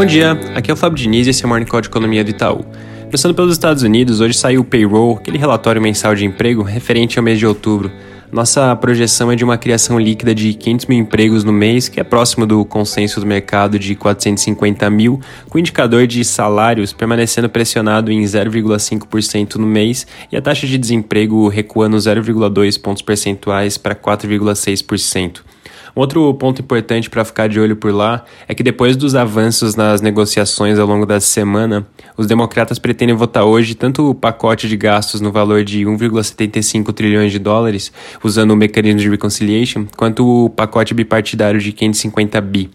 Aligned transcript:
Bom 0.00 0.06
dia, 0.06 0.32
aqui 0.54 0.70
é 0.70 0.72
o 0.72 0.76
Fábio 0.78 0.96
Diniz 0.96 1.26
e 1.26 1.30
esse 1.30 1.42
é 1.42 1.46
o 1.46 1.48
Morning 1.50 1.66
Call 1.66 1.82
de 1.82 1.88
Economia 1.88 2.24
do 2.24 2.30
Itaú. 2.30 2.64
Começando 3.04 3.34
pelos 3.34 3.52
Estados 3.52 3.82
Unidos, 3.82 4.18
hoje 4.18 4.32
saiu 4.32 4.62
o 4.62 4.64
payroll, 4.64 5.18
aquele 5.18 5.36
relatório 5.36 5.82
mensal 5.82 6.14
de 6.14 6.24
emprego 6.24 6.62
referente 6.62 7.18
ao 7.18 7.22
mês 7.22 7.38
de 7.38 7.46
outubro. 7.46 7.92
Nossa 8.32 8.74
projeção 8.76 9.30
é 9.30 9.36
de 9.36 9.44
uma 9.44 9.58
criação 9.58 10.00
líquida 10.00 10.34
de 10.34 10.54
500 10.54 10.86
mil 10.86 10.98
empregos 10.98 11.44
no 11.44 11.52
mês, 11.52 11.86
que 11.86 12.00
é 12.00 12.02
próximo 12.02 12.46
do 12.46 12.64
consenso 12.64 13.20
do 13.20 13.26
mercado 13.26 13.78
de 13.78 13.94
450 13.94 14.88
mil, 14.88 15.20
com 15.50 15.58
o 15.58 15.60
indicador 15.60 16.06
de 16.06 16.24
salários 16.24 16.94
permanecendo 16.94 17.50
pressionado 17.50 18.10
em 18.10 18.22
0,5% 18.22 19.56
no 19.56 19.66
mês 19.66 20.06
e 20.32 20.36
a 20.38 20.40
taxa 20.40 20.66
de 20.66 20.78
desemprego 20.78 21.46
recuando 21.46 21.98
0,2 21.98 22.80
pontos 22.80 23.02
percentuais 23.02 23.76
para 23.76 23.94
4,6%. 23.94 25.49
Um 25.96 26.00
outro 26.00 26.32
ponto 26.34 26.60
importante 26.60 27.10
para 27.10 27.24
ficar 27.24 27.48
de 27.48 27.58
olho 27.58 27.76
por 27.76 27.92
lá 27.92 28.24
é 28.48 28.54
que 28.54 28.62
depois 28.62 28.96
dos 28.96 29.14
avanços 29.14 29.74
nas 29.74 30.00
negociações 30.00 30.78
ao 30.78 30.86
longo 30.86 31.06
da 31.06 31.20
semana, 31.20 31.86
os 32.16 32.26
democratas 32.26 32.78
pretendem 32.78 33.14
votar 33.14 33.44
hoje 33.44 33.74
tanto 33.74 34.10
o 34.10 34.14
pacote 34.14 34.68
de 34.68 34.76
gastos 34.76 35.20
no 35.20 35.32
valor 35.32 35.64
de 35.64 35.84
1,75 35.84 36.92
trilhões 36.92 37.32
de 37.32 37.38
dólares, 37.38 37.92
usando 38.22 38.52
o 38.52 38.56
mecanismo 38.56 39.00
de 39.00 39.10
reconciliation, 39.10 39.86
quanto 39.96 40.26
o 40.26 40.50
pacote 40.50 40.94
bipartidário 40.94 41.60
de 41.60 41.72
550 41.72 42.40
bi. 42.40 42.70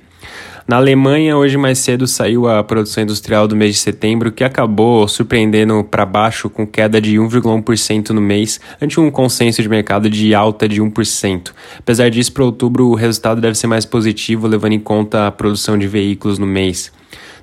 Na 0.68 0.78
Alemanha, 0.78 1.38
hoje 1.38 1.58
mais 1.58 1.78
cedo 1.78 2.08
saiu 2.08 2.50
a 2.50 2.64
produção 2.64 3.04
industrial 3.04 3.48
do 3.48 3.56
mês 3.56 3.76
de 3.76 3.82
setembro, 3.82 4.32
que 4.32 4.44
acabou 4.44 5.08
surpreendendo 5.08 5.84
para 5.84 6.08
baixo 6.08 6.50
com 6.50 6.66
queda 6.66 7.00
de 7.00 7.18
1,1% 7.18 8.10
no 8.10 8.20
mês, 8.20 8.60
ante 8.82 9.00
um 9.00 9.12
consenso 9.12 9.62
de 9.62 9.70
mercado 9.70 10.10
de 10.10 10.34
alta 10.34 10.68
de 10.68 10.82
1%. 10.82 11.52
Apesar 11.78 12.10
disso, 12.10 12.34
para 12.34 12.44
outubro 12.44 12.88
o 12.88 12.96
resultado 12.96 13.40
deve 13.40 13.54
ser 13.54 13.68
mais 13.68 13.86
positivo, 13.86 14.48
levando 14.48 14.74
em 14.74 14.80
conta 14.80 15.28
a 15.28 15.32
produção 15.32 15.78
de 15.78 15.88
veículos 15.88 16.40
no 16.40 16.48
mês. 16.48 16.92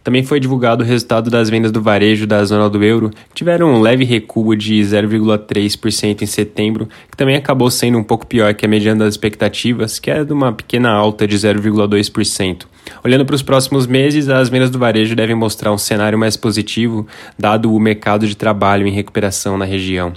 Também 0.02 0.25
foi 0.25 0.41
divulgado 0.41 0.83
o 0.83 0.86
resultado 0.86 1.31
das 1.31 1.48
vendas 1.48 1.70
do 1.70 1.81
varejo 1.81 2.27
da 2.27 2.45
zona 2.45 2.69
do 2.69 2.83
euro, 2.83 3.11
que 3.11 3.34
tiveram 3.34 3.72
um 3.72 3.81
leve 3.81 4.05
recuo 4.05 4.56
de 4.56 4.81
0,3% 4.81 6.22
em 6.22 6.27
setembro, 6.27 6.89
que 7.11 7.17
também 7.17 7.36
acabou 7.36 7.70
sendo 7.70 7.98
um 7.98 8.03
pouco 8.03 8.27
pior 8.27 8.53
que 8.55 8.67
a 8.67 8.69
mediana 8.69 9.05
das 9.05 9.14
expectativas, 9.14 9.98
que 9.98 10.11
é 10.11 10.25
de 10.25 10.33
uma 10.33 10.53
pequena 10.53 10.91
alta 10.91 11.27
de 11.27 11.36
0,2%. 11.36 12.67
Olhando 13.05 13.25
para 13.25 13.36
os 13.36 13.42
próximos 13.42 13.86
meses, 13.86 14.28
as 14.28 14.48
vendas 14.48 14.70
do 14.70 14.78
varejo 14.78 15.14
devem 15.14 15.36
mostrar 15.36 15.72
um 15.72 15.78
cenário 15.78 16.19
mais 16.19 16.37
positivo, 16.37 17.06
dado 17.39 17.72
o 17.72 17.78
mercado 17.78 18.27
de 18.27 18.37
trabalho 18.37 18.87
em 18.87 18.92
recuperação 18.92 19.56
na 19.56 19.64
região. 19.64 20.12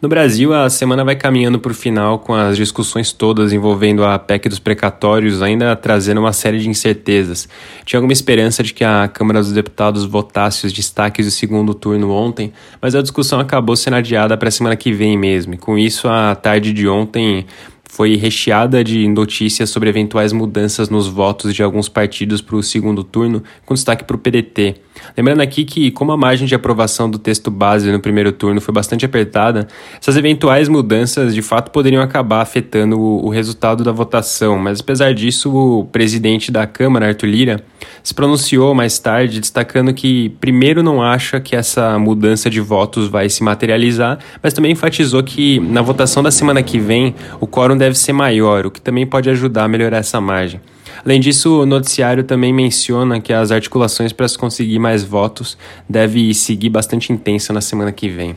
No 0.00 0.10
Brasil, 0.10 0.52
a 0.52 0.68
semana 0.68 1.02
vai 1.02 1.16
caminhando 1.16 1.58
para 1.58 1.72
o 1.72 1.74
final 1.74 2.18
com 2.18 2.34
as 2.34 2.58
discussões 2.58 3.12
todas 3.12 3.50
envolvendo 3.50 4.04
a 4.04 4.18
PEC 4.18 4.46
dos 4.46 4.58
precatórios, 4.58 5.40
ainda 5.40 5.74
trazendo 5.74 6.20
uma 6.20 6.34
série 6.34 6.58
de 6.58 6.68
incertezas. 6.68 7.48
Tinha 7.82 7.96
alguma 7.96 8.12
esperança 8.12 8.62
de 8.62 8.74
que 8.74 8.84
a 8.84 9.08
Câmara 9.08 9.40
dos 9.40 9.52
Deputados 9.52 10.04
votasse 10.04 10.66
os 10.66 10.72
destaques 10.74 11.24
do 11.24 11.32
segundo 11.32 11.72
turno 11.72 12.10
ontem, 12.10 12.52
mas 12.78 12.94
a 12.94 13.00
discussão 13.00 13.40
acabou 13.40 13.74
sendo 13.74 13.96
adiada 13.96 14.36
para 14.36 14.48
a 14.48 14.52
semana 14.52 14.76
que 14.76 14.92
vem 14.92 15.16
mesmo. 15.16 15.54
E 15.54 15.56
com 15.56 15.78
isso, 15.78 16.08
a 16.08 16.34
tarde 16.34 16.74
de 16.74 16.86
ontem 16.86 17.46
foi 17.82 18.16
recheada 18.16 18.84
de 18.84 19.08
notícias 19.08 19.70
sobre 19.70 19.88
eventuais 19.88 20.30
mudanças 20.30 20.90
nos 20.90 21.08
votos 21.08 21.54
de 21.54 21.62
alguns 21.62 21.88
partidos 21.88 22.42
para 22.42 22.56
o 22.56 22.62
segundo 22.62 23.02
turno, 23.02 23.42
com 23.64 23.72
destaque 23.72 24.04
para 24.04 24.16
o 24.16 24.18
PDT. 24.18 24.85
Lembrando 25.16 25.40
aqui 25.40 25.64
que, 25.64 25.90
como 25.90 26.12
a 26.12 26.16
margem 26.16 26.46
de 26.46 26.54
aprovação 26.54 27.10
do 27.10 27.18
texto 27.18 27.50
base 27.50 27.90
no 27.90 28.00
primeiro 28.00 28.32
turno 28.32 28.60
foi 28.60 28.72
bastante 28.72 29.04
apertada, 29.04 29.66
essas 30.00 30.16
eventuais 30.16 30.68
mudanças 30.68 31.34
de 31.34 31.42
fato 31.42 31.70
poderiam 31.70 32.02
acabar 32.02 32.40
afetando 32.40 32.98
o, 32.98 33.26
o 33.26 33.28
resultado 33.28 33.82
da 33.82 33.92
votação, 33.92 34.58
mas 34.58 34.80
apesar 34.80 35.14
disso, 35.14 35.54
o 35.54 35.84
presidente 35.84 36.50
da 36.50 36.66
Câmara, 36.66 37.08
Arthur 37.08 37.26
Lira, 37.26 37.64
se 38.02 38.14
pronunciou 38.14 38.74
mais 38.74 38.98
tarde 38.98 39.40
destacando 39.40 39.92
que, 39.92 40.30
primeiro, 40.40 40.82
não 40.82 41.02
acha 41.02 41.40
que 41.40 41.56
essa 41.56 41.98
mudança 41.98 42.48
de 42.48 42.60
votos 42.60 43.08
vai 43.08 43.28
se 43.28 43.42
materializar, 43.42 44.18
mas 44.42 44.52
também 44.52 44.72
enfatizou 44.72 45.22
que 45.22 45.60
na 45.60 45.82
votação 45.82 46.22
da 46.22 46.30
semana 46.30 46.62
que 46.62 46.78
vem 46.78 47.14
o 47.40 47.46
quórum 47.46 47.76
deve 47.76 47.96
ser 47.96 48.12
maior, 48.12 48.66
o 48.66 48.70
que 48.70 48.80
também 48.80 49.06
pode 49.06 49.30
ajudar 49.30 49.64
a 49.64 49.68
melhorar 49.68 49.98
essa 49.98 50.20
margem. 50.20 50.60
Além 51.04 51.20
disso, 51.20 51.62
o 51.62 51.66
noticiário 51.66 52.24
também 52.24 52.52
menciona 52.52 53.20
que 53.20 53.32
as 53.32 53.50
articulações 53.50 54.12
para 54.12 54.28
se 54.28 54.38
conseguir 54.38 54.78
mais 54.78 55.02
votos 55.02 55.56
devem 55.88 56.32
seguir 56.32 56.70
bastante 56.70 57.12
intensa 57.12 57.52
na 57.52 57.60
semana 57.60 57.92
que 57.92 58.08
vem. 58.08 58.36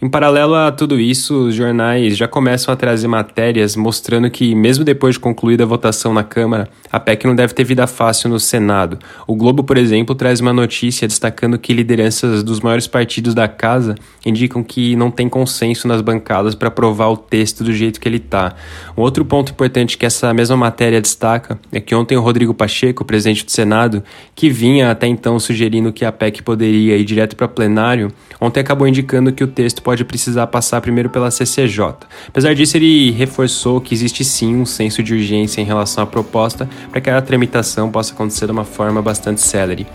Em 0.00 0.08
paralelo 0.08 0.54
a 0.54 0.70
tudo 0.70 1.00
isso, 1.00 1.48
os 1.48 1.56
jornais 1.56 2.16
já 2.16 2.28
começam 2.28 2.72
a 2.72 2.76
trazer 2.76 3.08
matérias 3.08 3.74
mostrando 3.74 4.30
que, 4.30 4.54
mesmo 4.54 4.84
depois 4.84 5.16
de 5.16 5.18
concluída 5.18 5.64
a 5.64 5.66
votação 5.66 6.14
na 6.14 6.22
Câmara, 6.22 6.68
a 6.90 7.00
PEC 7.00 7.26
não 7.26 7.34
deve 7.34 7.52
ter 7.52 7.64
vida 7.64 7.84
fácil 7.84 8.30
no 8.30 8.38
Senado. 8.38 8.96
O 9.26 9.34
Globo, 9.34 9.64
por 9.64 9.76
exemplo, 9.76 10.14
traz 10.14 10.38
uma 10.38 10.52
notícia 10.52 11.08
destacando 11.08 11.58
que 11.58 11.72
lideranças 11.72 12.44
dos 12.44 12.60
maiores 12.60 12.86
partidos 12.86 13.34
da 13.34 13.48
casa 13.48 13.96
indicam 14.24 14.62
que 14.62 14.94
não 14.94 15.10
tem 15.10 15.28
consenso 15.28 15.88
nas 15.88 16.00
bancadas 16.00 16.54
para 16.54 16.68
aprovar 16.68 17.08
o 17.08 17.16
texto 17.16 17.64
do 17.64 17.72
jeito 17.72 17.98
que 17.98 18.08
ele 18.08 18.18
está. 18.18 18.54
Um 18.96 19.02
outro 19.02 19.24
ponto 19.24 19.50
importante 19.50 19.98
que 19.98 20.06
essa 20.06 20.32
mesma 20.32 20.56
matéria 20.56 21.00
destaca 21.00 21.58
é 21.72 21.80
que 21.80 21.92
ontem 21.92 22.16
o 22.16 22.20
Rodrigo 22.20 22.54
Pacheco, 22.54 23.04
presidente 23.04 23.44
do 23.44 23.50
Senado, 23.50 24.04
que 24.36 24.48
vinha 24.48 24.92
até 24.92 25.08
então 25.08 25.40
sugerindo 25.40 25.92
que 25.92 26.04
a 26.04 26.12
PEC 26.12 26.40
poderia 26.44 26.96
ir 26.96 27.04
direto 27.04 27.34
para 27.34 27.48
plenário, 27.48 28.12
ontem 28.40 28.60
acabou 28.60 28.86
indicando 28.86 29.32
que 29.32 29.42
o 29.42 29.48
texto 29.48 29.87
pode 29.88 30.04
precisar 30.04 30.46
passar 30.48 30.82
primeiro 30.82 31.08
pela 31.08 31.30
CCJ. 31.30 31.94
Apesar 32.28 32.54
disso, 32.54 32.76
ele 32.76 33.10
reforçou 33.10 33.80
que 33.80 33.94
existe 33.94 34.22
sim 34.22 34.54
um 34.54 34.66
senso 34.66 35.02
de 35.02 35.14
urgência 35.14 35.62
em 35.62 35.64
relação 35.64 36.04
à 36.04 36.06
proposta 36.06 36.68
para 36.90 37.00
que 37.00 37.08
a 37.08 37.18
tramitação 37.22 37.90
possa 37.90 38.12
acontecer 38.12 38.44
de 38.44 38.52
uma 38.52 38.66
forma 38.66 39.00
bastante 39.00 39.40
célere. 39.40 39.86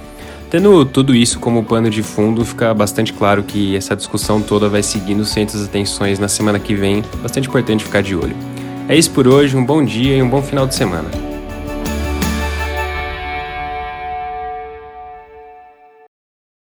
Tendo 0.50 0.84
tudo 0.84 1.14
isso 1.14 1.38
como 1.40 1.64
pano 1.64 1.92
de 1.92 2.02
fundo, 2.02 2.44
fica 2.44 2.74
bastante 2.74 3.14
claro 3.14 3.44
que 3.44 3.76
essa 3.78 3.96
discussão 3.96 4.42
toda 4.42 4.68
vai 4.68 4.82
seguir 4.82 5.14
no 5.14 5.26
centro 5.26 5.60
das 5.60 5.68
atenções 5.68 6.18
na 6.18 6.28
semana 6.28 6.58
que 6.58 6.74
vem, 6.74 7.04
bastante 7.22 7.48
importante 7.48 7.84
ficar 7.84 8.02
de 8.02 8.16
olho. 8.16 8.36
É 8.90 8.98
isso 8.98 9.12
por 9.12 9.28
hoje, 9.28 9.56
um 9.56 9.64
bom 9.64 9.86
dia 9.86 10.18
e 10.18 10.24
um 10.24 10.28
bom 10.28 10.42
final 10.42 10.66
de 10.66 10.74
semana. 10.74 11.33